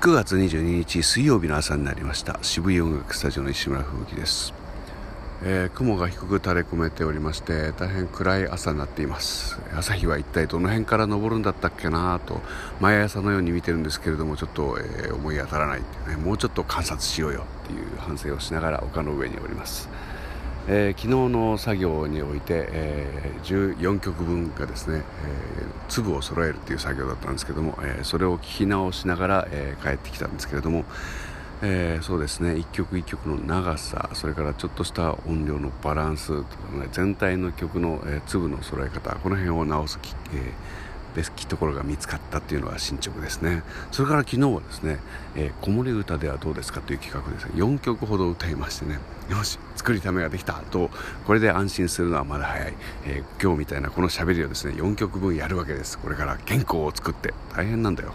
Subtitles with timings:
[0.00, 2.38] 9月22日水曜日の朝になりました。
[2.40, 4.54] 渋谷音楽スタジオの石村吹雪です、
[5.42, 9.58] えー、雲が低く垂れ込めておりまして大変暗い朝になっています。
[9.76, 12.40] 朝日は一体どの辺から昇るんだったっけなと
[12.78, 19.88] 毎朝のように見てるんですけれどもちょっと、えー、思い当たらない、ね、もうちょっと観察しようよっていう反省をしながら丘の上におります。
[20.70, 25.04] えー、昨日の作業において、えー、14曲分がですね、えー、
[25.88, 30.84] 粒を揃えるという作業だったんですけども、えそれを聞き直しながら、え帰ってきたんですけれども、
[31.62, 40.52] えそうですね一曲一曲の長さそれからちょっとした音量のバランスとか、ね、全体の曲の、え粒の揃え方この辺を直すき、え
[41.18, 43.62] べきところが見つかったっていうのは進捗ですね。
[43.90, 44.98] それから昨日はですね、
[45.34, 48.98] えー、子守歌ではどうですかという企画ですね4曲ほど歌いましてね
[49.30, 50.90] よし作りためができたと
[51.26, 52.74] これで安心するのはまだ早い、
[53.06, 55.98] えー、今日みたいなこのしゃべりをですね4曲分やるわけです。
[55.98, 57.34] これから原稿を作って。
[57.54, 58.12] 大変なんだよ。